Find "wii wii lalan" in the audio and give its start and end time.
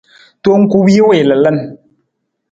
0.85-1.57